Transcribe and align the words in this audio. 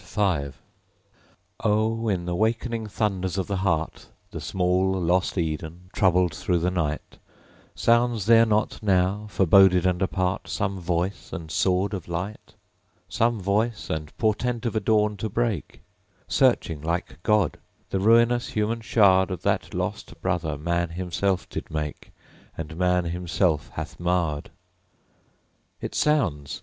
V 0.03 0.51
Oh, 1.59 2.07
in 2.09 2.25
the 2.25 2.33
wakening 2.33 2.87
thunders 2.87 3.37
of 3.37 3.45
the 3.45 3.57
heart, 3.57 4.07
The 4.31 4.41
small 4.41 4.93
lost 4.99 5.37
Eden, 5.37 5.91
troubled 5.93 6.33
through 6.33 6.57
the 6.57 6.71
night, 6.71 7.19
Sounds 7.75 8.25
there 8.25 8.47
not 8.47 8.81
now, 8.81 9.27
forboded 9.29 9.85
and 9.85 10.01
apart, 10.01 10.47
Some 10.47 10.79
voice 10.79 11.31
and 11.31 11.51
sword 11.51 11.93
of 11.93 12.07
light? 12.07 12.55
Some 13.09 13.39
voice 13.39 13.91
and 13.91 14.17
portent 14.17 14.65
of 14.65 14.75
a 14.75 14.79
dawn 14.79 15.17
to 15.17 15.29
break? 15.29 15.81
Searching 16.27 16.81
like 16.81 17.21
God, 17.21 17.59
the 17.91 17.99
ruinous 17.99 18.47
human 18.47 18.81
shard 18.81 19.29
Of 19.29 19.43
that 19.43 19.71
lost 19.75 20.19
Brother 20.19 20.57
man 20.57 20.89
Himself 20.89 21.47
did 21.47 21.69
make, 21.69 22.11
And 22.57 22.75
Man 22.75 23.05
himself 23.05 23.69
hath 23.75 23.99
marred? 23.99 24.49
It 25.79 25.93
sounds! 25.93 26.59